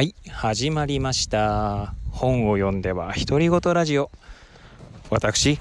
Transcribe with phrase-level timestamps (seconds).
[0.00, 1.92] はい始まりました。
[2.10, 4.10] 本を読んでは独り言ラジオ。
[5.10, 5.58] 私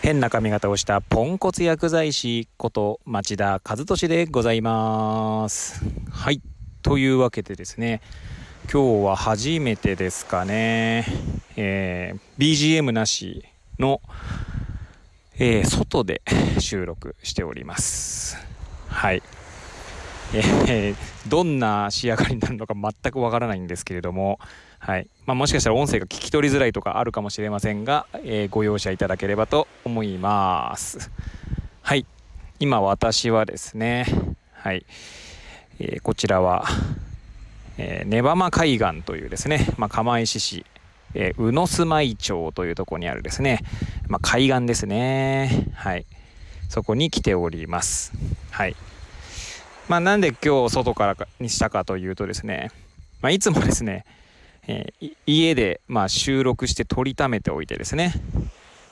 [0.00, 5.84] 変な髪型をしたポンコツ薬剤師こと町田和俊でございます。
[6.10, 6.40] はい
[6.80, 8.00] というわけでですね
[8.72, 11.04] 今日は初めてですかね、
[11.54, 13.44] えー、BGM なし
[13.78, 14.00] の、
[15.34, 16.22] えー、外で
[16.58, 18.38] 収録しております。
[18.88, 19.22] はい。
[20.34, 20.96] えー、
[21.28, 24.38] どんな仕上がりになるのか全くわからないんですけれども、
[24.78, 25.08] はい。
[25.26, 31.10] まあ、もしかしたら音声が聞き取りづらいとかあるかもしれませんが、えー、ご容赦いただければと思います。
[31.82, 32.04] はい、
[32.58, 34.06] 今私はですね、
[34.52, 34.84] はい。
[35.78, 36.64] えー、こちらは、
[37.78, 40.66] えー、ネバマ海岸というですね、まあ、釜石市、
[41.14, 43.60] えー、宇野住まい町というところにあるですね、
[44.08, 46.06] まあ、海岸ですね、はい、
[46.68, 48.12] そこに来ております。
[48.50, 48.76] はい。
[49.88, 52.70] まあ、なんで今日外からにしたかというとですね、
[53.20, 54.04] まあ、いつもですね、
[54.66, 58.14] えー、家でまあ収録して撮りためておいてですね。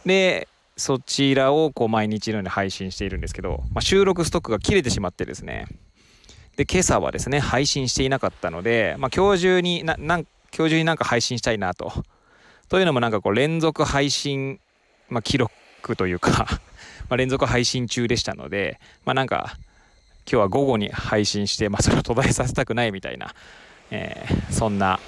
[0.05, 5.67] でそちらをこう毎日のように配信しているんですけど、まあ、収録ストックが切れてしまってですね。
[6.57, 11.93] で今朝はですね配信していなかったので、まあ、今日中にななん今日中になんか配信したいなと。
[12.69, 14.59] というのもなんかこう連続配信、
[15.11, 15.53] まあ、記録
[15.97, 16.47] というか
[17.11, 19.59] ま連続配信中でしたのでまあなんか
[20.31, 23.35] 今日は午後に配信して、まあ、それを途絶えさせたくないみたいな、
[23.91, 25.01] えー、そんな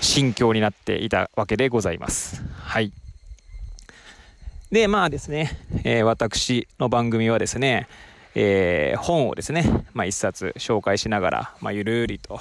[0.00, 2.42] 心境になっていたわけでございます。
[2.58, 2.92] はい。
[4.70, 5.50] で、まあですね、
[5.84, 7.88] えー、私の番組はですね、
[8.34, 12.40] えー、本をですね、まあ、一冊紹介しながら、まあ、ゆるりと語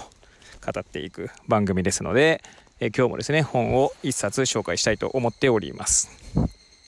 [0.80, 2.44] っていく番組ですので、
[2.80, 6.10] えー、今日もですね、本を一冊紹介したいと思っております。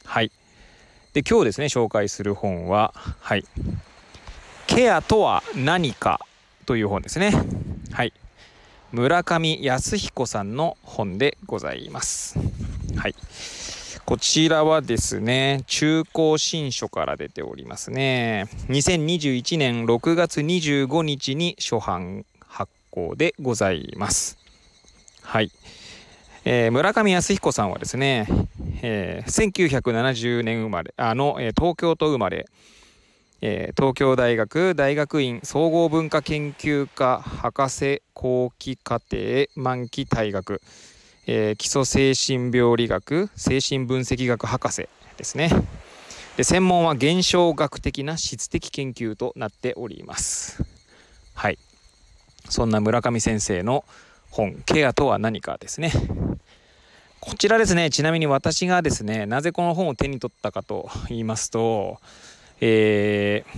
[0.03, 0.31] はい。
[1.13, 3.45] で、今日ですね、紹介する本は、はい。
[4.67, 6.19] ケアとは何か
[6.65, 7.31] という本ですね。
[7.91, 8.13] はい。
[8.91, 12.37] 村上康彦さんの本でございます。
[12.95, 13.15] はい。
[14.05, 18.47] こちらはですね、中高新書から出ておりますね。
[18.69, 24.37] 2021年6月25日に初版発行でございます。
[25.23, 25.51] はい。
[26.45, 28.27] えー、村上康彦さんはですね、
[28.81, 32.47] えー、1970年生まれ、あの、えー、東京都生まれ、
[33.41, 40.59] えー、東京大学大学院総合文化研究科博士後期課程満期退学、
[41.27, 45.51] えー、基礎精神病理学精神分析学博士ですね。
[46.35, 50.63] で専門は現象学的な質的研究となっております。
[51.33, 51.59] はい。
[52.49, 53.83] そんな村上先生の
[54.31, 55.91] 本「ケアとは何か」ですね。
[57.19, 57.89] こちらですね。
[57.89, 61.99] ちなみに私がですねなぜこの本を手に取ったかと言いますと
[62.59, 63.57] えー、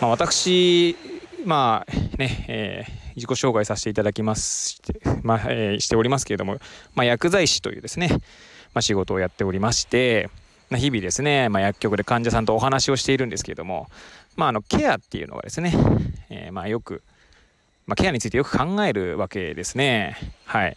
[0.00, 0.96] まあ、私、
[1.44, 4.80] まあね、えー、自己紹介させていただきます、
[5.22, 6.58] まあえー、しておりますけれども、
[6.94, 8.08] まあ、薬剤師というですね、
[8.72, 10.30] まあ、仕事をやっておりまして、
[10.70, 13.88] まあ、日々ですね、まあ、薬局で患者さんとお話をしているんですけれども、
[14.36, 15.74] まあ、あのケアっていうのがですね、
[16.30, 17.02] えー、まあよく、
[17.86, 20.16] まあ、ケアについてよく考えるわけですね。
[20.44, 20.76] はい。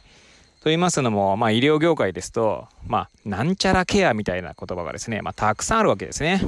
[0.62, 6.42] と言いますのも、まあ、医療業界ですと、まあ、なんちゃらケアみたいな言葉がですね、まあ、たくさんあるわけですね。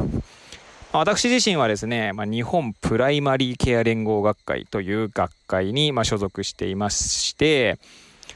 [0.91, 7.77] まあ、私自身はですね、まあ、日本プライマリーケア連合学会という学会にまあ所属していまして、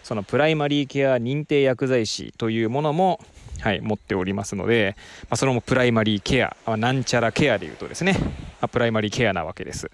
[0.04, 3.20] そのプライマリーケア認定薬剤師というものも、
[3.62, 8.30] はい、持っておりますので、まあ、それもプライマリーケア、まあ、なんちゃらケアでいうとですね、ま
[8.62, 9.90] あ、プライマリーケアなわけです。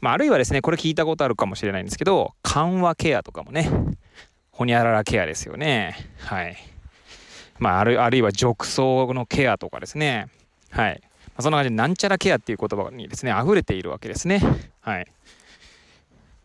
[0.00, 3.70] まあ、あるいはですね、これ聞いたことあるかもしれないんですけど、緩和ケアとかもね、
[4.52, 5.96] ほにゃららケアですよね。
[6.18, 6.56] はい。
[7.58, 10.28] まあ、あるあるいは褥瘡のケアとかですね。
[10.70, 11.00] はい。
[11.02, 14.40] まあ、そんな感じで、なんちゃらケアっていう言葉にですね、溢れているわけですね。
[14.80, 15.06] はい。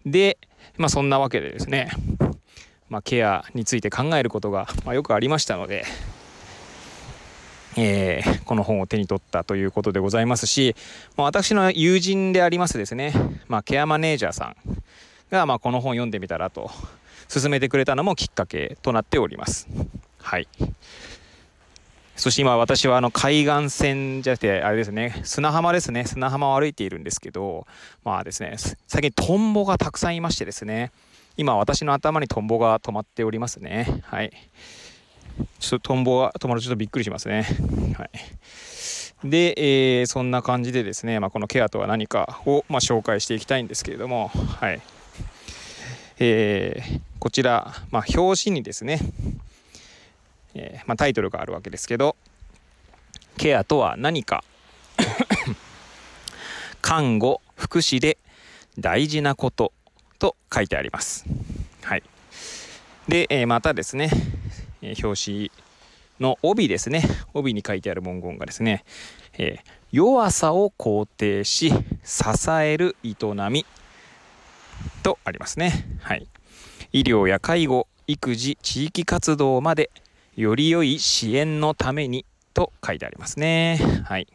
[0.06, 0.38] で、
[0.78, 1.92] まあ、そんなわけでですね、
[2.90, 5.84] まあ、ケアについて考えることが、まあ、よくありましたので、
[7.76, 10.76] えー、この本を手に取ったということでございますし、
[11.16, 13.14] まあ、私の友人でありますですね、
[13.48, 14.56] まあ、ケアマネージャーさん
[15.30, 16.72] が、まあ、この本を読んでみたらと
[17.28, 19.68] 進めてくれたのもきっかけとなっております。
[20.20, 20.48] はい。
[22.16, 26.06] そして今私はあの海岸線じゃなくてあれですね砂浜ですね。
[26.06, 27.68] 砂浜を歩いているんですけど
[28.04, 28.56] まあですね
[28.88, 30.92] 最近トンボがたくさんいましてですね
[31.38, 34.02] 今私の頭にトンボが止まっておりますね。
[34.04, 34.32] はい。
[35.60, 37.46] ちょっとトンボが止まるとちょっとびっくりしますね。
[37.96, 38.10] はい。
[39.24, 44.82] で、えー、そんな感じでですね、まあ、このケアとは何かを、まあ、紹介していきたいんですけれどもはい。
[46.20, 49.00] えー、こちら、まあ、表紙にですね、
[50.54, 52.16] えー、まあ、タイトルがあるわけですけど
[53.38, 54.44] ケアとは何か
[56.82, 58.18] 看護福祉で
[58.80, 59.74] 大事なこと
[60.20, 61.26] と書いてあります。
[61.84, 62.04] はい。
[63.08, 64.10] で、えー、またですね、
[64.82, 65.52] えー、表紙
[66.20, 67.04] の帯ですね。
[67.34, 68.84] 帯に書いてある文言がですね、
[69.38, 71.72] えー、弱さを肯定し
[72.04, 73.16] 支える営
[73.50, 73.66] み
[75.04, 75.86] とありますね。
[76.02, 76.28] はい。
[76.94, 79.90] 医療や介護育児地域活動まで
[80.36, 83.80] より良い支援のためにと書いてありますね。
[84.06, 84.28] はい。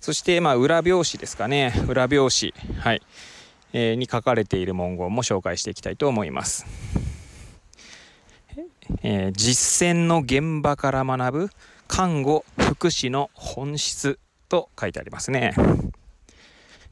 [0.00, 1.72] そしてまあ裏表紙ですかね。
[1.88, 2.78] 裏表紙。
[2.78, 3.02] はい。
[3.72, 6.66] えー、に書かれている文言も紹介していきたいと思います。
[9.02, 11.50] えー、実践の現場から学ぶ
[11.86, 14.18] 看護福祉の本質
[14.48, 15.54] と書いてありますね。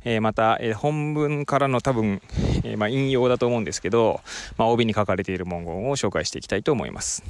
[0.04, 2.22] え、また、え、本文からの多分、
[2.64, 4.20] え、まあ、引用だと思うんですけど、
[4.56, 7.22] まあ、帯に書かれている文言を紹介していきたいと思います。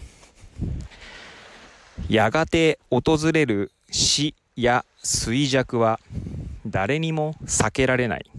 [2.08, 5.98] やがて訪れる死や衰弱は
[6.66, 8.30] 誰にも避けられない。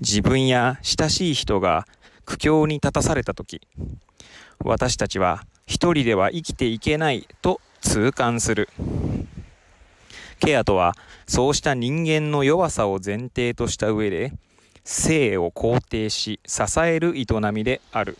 [0.00, 1.86] 自分や親しい人が
[2.24, 3.60] 苦境に立たされた時
[4.58, 8.68] 私たちは一人では生きていけないと痛感する
[10.44, 10.94] ケアとは
[11.26, 14.32] そうした人間の弱さを前提とした上で
[14.84, 18.18] 生を肯定し支える営みである。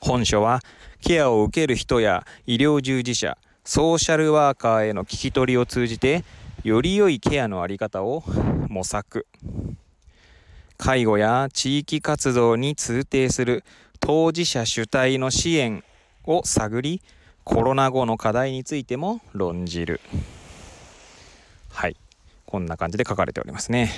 [0.00, 0.60] 本書は
[1.00, 6.24] ケアを受ける人や医療従事者ソーシャルワーカーへの聞き取りを通じて
[6.62, 8.22] より良いケアの在り方を
[8.68, 9.26] 模索。
[10.76, 13.64] 介護や地域活動に通底する
[13.98, 15.82] 当事者主体の支援
[16.24, 17.00] を探り
[17.44, 20.02] コロナ後の課題についても論じる。
[22.46, 23.90] こんな感じで書かれておりますね。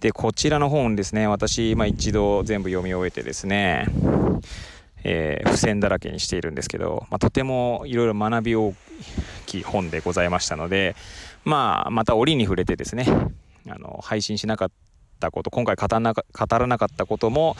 [0.00, 1.26] でこちらの本ですね。
[1.26, 3.86] 私、まあ、一度全部読み終えてですね
[5.08, 8.74] えー、付箋だらけにしているんですけど、まあ、とてもいろいろ学び大
[9.46, 10.96] きい本でございましたので、
[11.44, 13.06] まあ、また折に触れてですね
[13.68, 14.70] あの配信しなかっ
[15.20, 16.22] たこと今回語らな語
[16.58, 17.56] らなかったことも、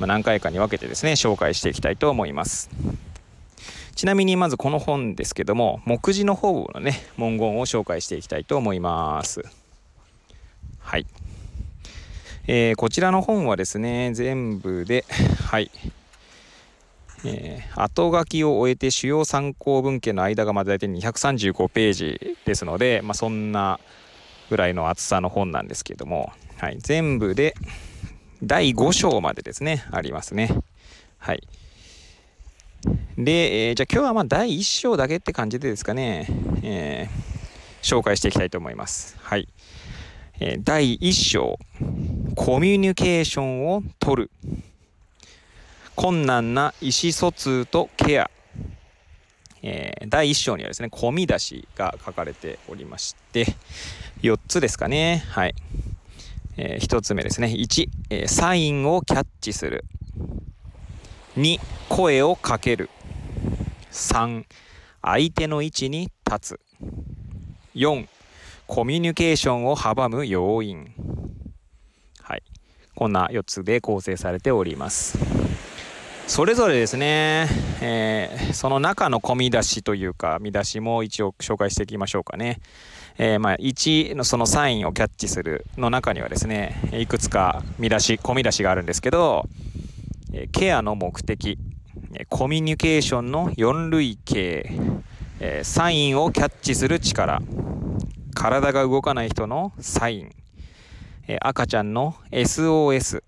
[0.00, 2.68] まあ、何回かに分けてですね紹介していきたいと思います。
[4.02, 9.44] ちなみにまずこの本ですけども目次の方のね文言を紹介していきたいと思います
[10.80, 11.06] はい、
[12.48, 15.04] えー、こちらの本はですね全部で
[15.44, 15.70] はい
[17.24, 23.78] えー、後書きを終えて主要参考文献の間がまだ大体235ページですので、まあ、そんな
[24.50, 27.54] ぐらいの厚さの本なんですけども、はい、全部で
[28.42, 30.50] 第5章までですね、ありますね。
[31.18, 31.46] はい。
[33.16, 36.26] で、えー、じゃあ今日はまあ第1章だけって感じでですかね、
[36.62, 39.16] えー、紹介していきたいと思います。
[39.20, 39.48] はい。
[40.40, 41.58] えー、第1章、
[42.34, 44.30] コミュニケーションを取る。
[45.94, 48.30] 困難な意思疎通とケア。
[49.62, 53.46] えー、第1章にはですね、込み出しが書かれておりまして、
[54.22, 55.24] 4つですかね。
[55.28, 55.54] はい。
[56.56, 59.84] えー、1つ目ですね1、えー、サインをキャッチする
[61.36, 61.58] 2
[61.88, 62.90] 声をかける。
[63.90, 64.44] 3
[65.00, 66.60] 相手の位置に立つ。
[67.74, 68.06] 4
[68.66, 70.92] コミュニケーションを阻む要因。
[72.20, 72.42] はい。
[72.94, 75.18] こんな4つで構成されております。
[76.26, 77.48] それぞれですね、
[77.80, 82.60] えー、その中の込み出しというか見出しも一応紹介していきましょうかね。
[83.16, 89.46] えー、まあ、1のそのサインをキャッチするの中にはですね、いくつか見出し、込み出しがあるんですけど、
[90.32, 91.58] えケアの目的、
[92.30, 94.68] コミュニケーションの4類型、
[95.40, 97.42] えサインをキャッチする力、
[98.34, 100.30] 体が動かない人のサイン、
[101.28, 103.22] え赤ちゃんの SOS、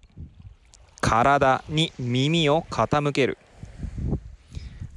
[1.02, 3.36] 体に耳を傾ける。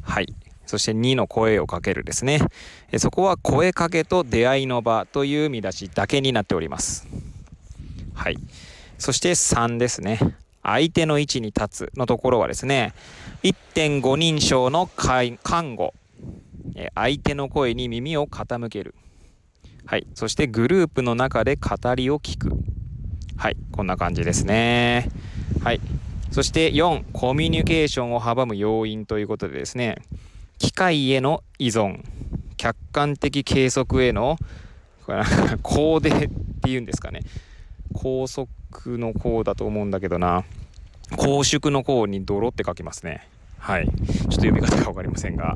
[0.01, 0.33] はい。
[0.65, 2.39] そして2の声をかけるですね。
[2.97, 7.05] そこは声かけと出会いの場という見出しだけになっております。
[8.13, 8.37] はい。
[8.97, 10.19] そして3ですね。
[10.67, 12.93] 相手の位置に立つのところはですね、
[13.43, 15.93] 1.5人称の看護。
[16.93, 18.93] 相手の声に耳を傾ける。
[19.85, 20.05] はい。
[20.13, 22.51] そしてグループの中で語りを聞く。
[23.37, 23.57] はい。
[23.71, 25.09] こんな感じですね。
[25.63, 25.79] はい。
[26.31, 29.95] そして4、コミュニケーションを阻む要因ということでですね、
[30.57, 32.03] 機械への依存
[32.57, 34.37] 客観的計測への
[35.05, 35.23] これ
[35.61, 36.29] コーデっ
[36.61, 37.21] ていうんですかね
[37.93, 38.49] 高速
[38.97, 40.43] の高だと思うんだけどな。
[41.15, 43.27] 公縮の高に泥って書きますね。
[43.57, 43.87] はい。
[43.87, 45.55] ちょっと読み方が分かりませんが。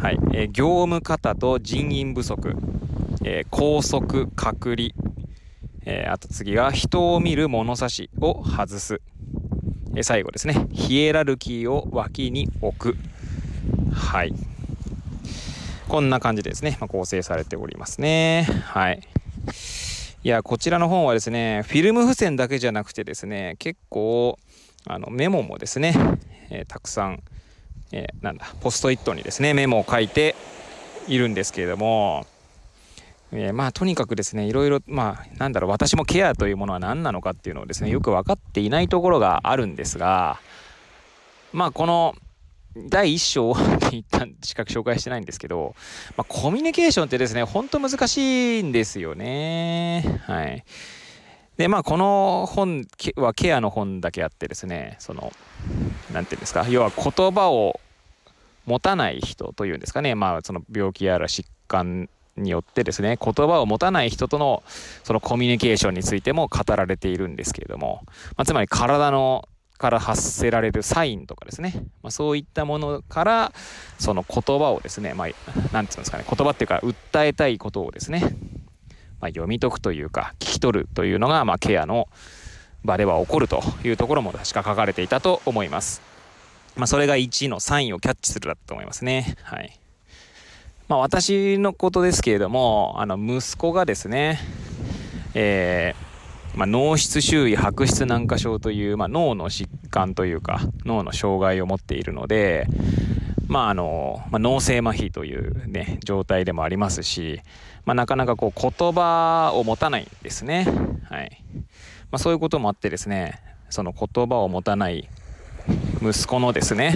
[0.00, 2.56] はい、えー、業務方と人員不足、
[3.24, 4.90] えー、高速隔離。
[5.86, 9.00] えー、あと次が人を見る物差しを外す、
[9.96, 10.66] え、最後ですね。
[10.72, 12.96] ヒエラルキーを脇に置く。
[13.92, 14.34] はい。
[15.88, 18.48] こんな感じでですね、まあ、構成されておりますね。
[18.64, 19.02] はい。
[20.24, 24.38] いやこちらの本はですねフィルム付箋だけじゃなくてですね結構
[24.86, 25.94] あのメモもですね、
[26.48, 27.22] えー、たくさん、
[27.92, 30.34] えー、なんだポストイットにですねメモを書いて
[31.08, 32.24] いるんですけれども、
[33.32, 40.40] えー、まあとにかくですねいろいろまあなんだろう私もケアというものは何なのかっていうのをですねよく分かっていないところがあるんですが
[41.52, 42.14] まあこの
[42.76, 45.74] 第1章って一旦資格紹介してないんですけど、
[46.16, 50.20] まあ、コミュニケーションってですね、ほんと難しいんですよね。
[50.26, 50.64] はい。
[51.56, 52.84] で、まあ、この本
[53.16, 55.32] はケアの本だけあってですね、その、
[56.12, 57.80] なんていうんですか、要は言葉を
[58.66, 64.64] 持たない人というんですかね、まあ、その病気やら疾患によってですね、言葉を持たない人との
[65.04, 68.02] そのコミュニケーションについても語られているんですけれども、
[68.36, 73.52] まあ、つまり体のから発せられるサインとかですね、まあ、そういったものから
[73.98, 75.28] その言葉をですね、まあ、
[75.72, 78.20] なんていうんですかね言葉っていうか訴えたいことをですね、
[79.20, 82.08] まあ、読み解くというか聞き取るというのが、まあ、ケアの
[82.84, 86.02] 場では起こるというところも確か書かれていたと思います。
[86.76, 89.36] まあ、それが1のサインをキャッチするだと思いますね。
[89.42, 89.78] はい。
[90.88, 94.38] まあ、私のことですけれども、あの息子がですね、
[95.34, 96.13] えー
[96.56, 102.66] まあ、脳室周囲白質軟化症という、まあ、脳の疾患というか脳の障害を持っているので、
[103.48, 107.40] まああのまあ、脳性麻痺という、ね、状態でもありますし、
[107.84, 110.66] まあ、なかなかこう言葉を持たないんですね、
[111.10, 111.42] はい。
[112.10, 115.08] まあ、そういうこともあってですねその言葉を持たない
[116.00, 116.94] 息子のですね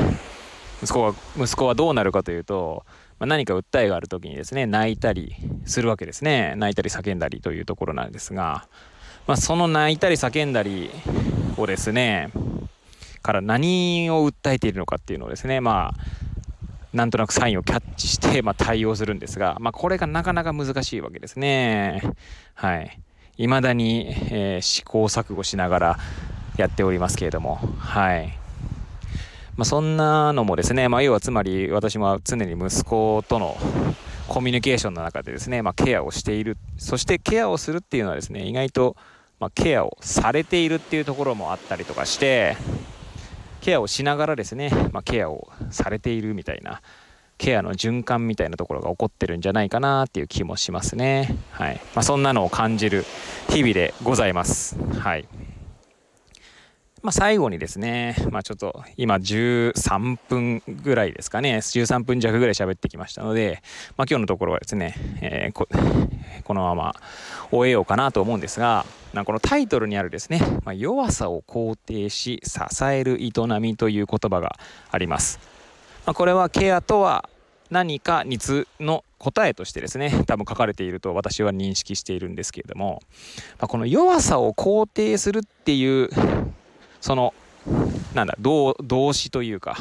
[0.82, 2.84] 息子は息子はどうなるかというと、
[3.18, 5.34] まあ、何か訴えがある時にですね泣いたり
[5.64, 6.54] するわけですね。
[6.56, 8.68] 泣いたり叫んだりというところなんですが
[9.28, 10.90] まあ、その泣いたり叫んだり
[11.58, 12.30] をですね
[13.22, 15.94] から何を訴えているのかっていうのをですねまあ
[16.94, 22.00] なんとなくサインをキャッチして、まあ、対応するんですが、まあ、これがなかなか難しいわけですね。
[22.54, 22.98] はい。
[23.36, 25.98] 未だに、えー、試行錯誤しながら
[26.56, 28.28] やっておりますけれども、はい。
[29.56, 33.58] まあ、そんなのもですね、まあ、要はつまり私も常に息子との
[34.26, 36.56] コミュニケーションの中でですね、まあ、ケアをしている。
[36.78, 38.96] そしてケアをするっていうのはですね、意外と
[39.40, 42.56] まあ、ケアをされているっていうところもあったりとかして
[43.60, 46.80] ケアをしながらですね、まあ、ケアをされているみたいな
[47.38, 51.36] ケアの循環みたいなところが起こってるんじゃないかなっていう気もしますね。
[51.52, 53.04] はいまあ、そんなのを感じる
[53.48, 54.76] 日々でございます。
[54.98, 55.28] はい
[57.02, 63.62] まあ、最後にですね、まあ、ちょっと今13分ぐらいですかね、13分弱ぐらい喋ってきましたので、
[63.96, 65.68] まあ、今日のところはですね、えー、こ
[66.44, 66.96] このまま
[67.50, 74.56] 終えようかなと思うんですが、まこのタイトルにあるですね、まあ、弱さを肯定し支える営みという言葉が
[74.90, 75.38] あります。
[76.04, 77.28] まあ、これはケアとは
[77.70, 83.02] 何かにつの答えとしてですね多分書かれていると私は認識しているんですけれども、
[83.58, 86.08] まあ、この弱さを肯定するっていう
[87.00, 87.34] その
[88.14, 88.74] なんだ動
[89.12, 89.76] 詞というか、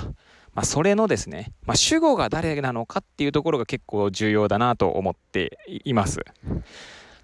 [0.53, 6.21] まあ、それのですね、まあ、主語が誰なのかっていうところが結構重要だなと思っています。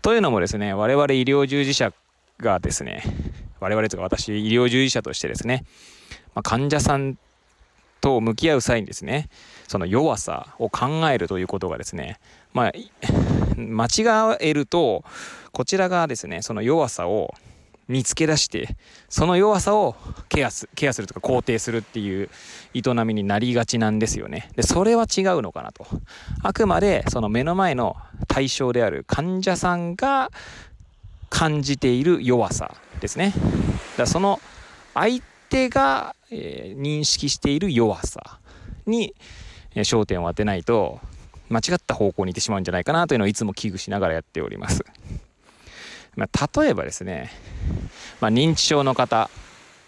[0.02, 1.94] というのもですね我々医療従事者
[2.40, 3.04] がですね
[3.60, 5.66] 我々とか私医療従事者としてですね、
[6.36, 7.18] まあ、患者さん
[8.02, 9.30] と向き合う際にですね
[9.68, 12.20] その弱さを考えるということがですね
[12.52, 12.72] まあ
[13.56, 15.06] 間違えると
[15.54, 17.34] こちらがですねその弱さを
[17.88, 18.78] 見つけ出して
[19.10, 19.96] その弱さを
[20.30, 22.30] ケアすケアするとか肯定するっていう
[22.74, 24.50] 営みになりがちなんですよね。
[24.56, 25.86] でそれは違うのかなと。
[26.42, 27.98] あくまでその目の前の
[28.28, 30.32] 対象である患者さんが
[31.30, 33.34] 感じている弱さですね。
[33.98, 34.40] だその
[34.94, 38.40] 相手が、えー、認識している弱さ
[38.86, 39.14] に、
[39.76, 41.00] えー、焦点を当てないと
[41.50, 44.84] 間違った方向に行ってしまうんじゃないかなというのをいつも危惧しながらやっております。
[46.16, 47.32] まあ、例えばですね、
[48.22, 49.30] まあ、認知症の方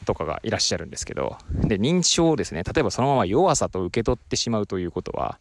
[0.05, 5.39] とかがいらっしゃるんですけどで認知症をですね例えばそのまま弱さと受け取ってしまうということは、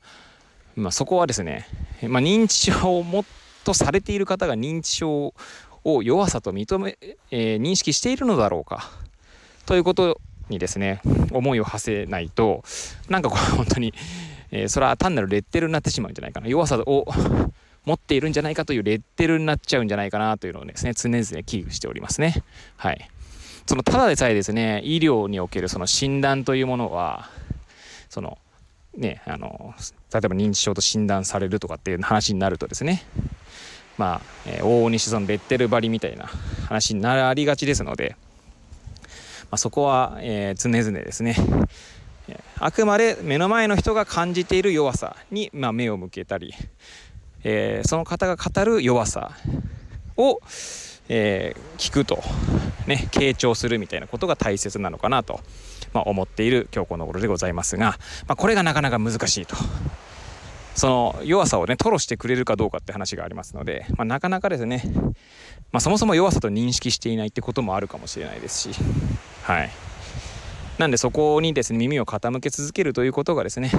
[0.76, 1.66] まあ、そこはですね、
[2.02, 3.24] まあ、認知症をもっ
[3.64, 5.34] とされている方が認知症
[5.84, 6.98] を弱さと認め、
[7.30, 8.90] えー、認識しているのだろうか
[9.66, 11.00] ということにですね
[11.30, 12.64] 思いを馳せないと
[13.08, 13.94] なんかこれ本当に、
[14.50, 16.48] えー、それは単なるレッテルになってしまうんじゃないかな。
[16.48, 17.06] 弱さを
[17.84, 22.42] 持っているんじゃないかというレッテルになっちゃうんじゃないかなというのをですね、常々危惧しておりますね。
[22.76, 23.10] はい。
[23.66, 27.30] そのただでさえですね、医療におけるその診断というものは、
[28.08, 28.38] その、
[28.96, 29.74] ね、あの、
[30.12, 33.04] 例えば認知症と診断されるとかっていう話になるとですね、
[33.96, 36.26] まあ、えー、往々にしてそのレッテル張りみたいな
[36.68, 38.16] 話になりがちですので、
[39.42, 41.36] まあ、そこは、えー、常々ですね、
[42.58, 46.54] あくまで目の前の人が感じている弱さに、まあ、目を向けたり、
[47.44, 49.32] えー、その方が語る弱さ
[50.16, 50.40] を、
[51.08, 52.22] えー、聞くと、
[52.86, 55.40] ね、傾聴するみたいなことが大切なのかなと、
[55.92, 59.56] まあ、思っている今日この頃でございますが、まあ、これがなかなか難しいと。
[60.74, 64.82] その弱さをね吐露してくれるかどうかって話がありますので、まあ、なかなかですね、
[65.70, 68.80] まあ、そもそも弱さと認識していないってこともあるかもしれないですし
[69.44, 69.70] はい
[70.78, 73.70] なんでそこにですね耳を傾け続けるということがですね、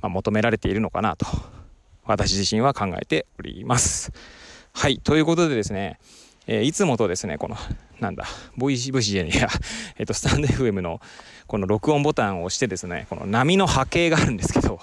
[0.00, 1.26] まあ、求められているのかなと
[2.06, 4.12] 私自身は考えております
[4.72, 5.98] はいということでですね
[6.46, 7.56] えー、いつもとですね、この、
[8.00, 9.48] なんだ、ボイシー、ボイシーじゃねえや、
[9.96, 11.00] えっ、と、スタンド FM の
[11.46, 14.78] この録音ボタンを押してですね、この波の波形があるんですけど、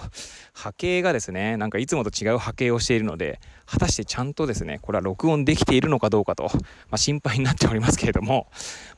[0.53, 6.61] 波形がですね、なんかいつもと違う波形をしているので、果たしてちゃんとですね、これは録音できているのかどうかと、ま
[6.91, 8.47] あ、心配になっておりますけれども、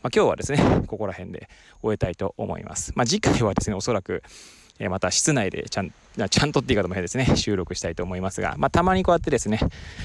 [0.01, 1.50] まあ、今日はですね、ここら辺で
[1.82, 2.94] 終えたいと思います。
[2.96, 4.24] まあ、次回はですね、おそらく、
[4.80, 5.94] えまた室内でちゃん
[6.30, 9.60] ちゃんとっていう方も変ですね収録したいと思いますが、まあ、たまにこうやってですね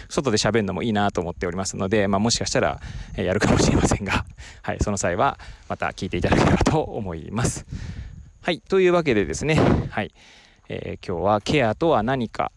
[0.09, 2.81] 外で喋るのもいいなと思っておりますので、まあ、もしかしたら、
[3.17, 4.25] やるかもしれませんが、
[4.63, 7.67] はい、その際はまた聞いていただければと思います。
[8.41, 9.61] はいというわけでですね、
[9.91, 10.13] はい
[10.71, 12.53] えー、今日はケアとは何か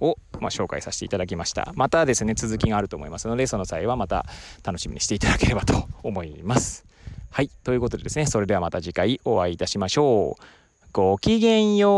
[0.00, 4.24] を、まあ、紹介させていただきましたまたですね続きがあると思いますのでその際はまた
[4.62, 6.86] 楽しみにしていただければと思います。
[7.30, 10.63] はいということでですねそれではまた次回お会いいたしましょう。
[10.96, 11.88] ごきげんよ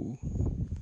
[0.00, 0.73] う。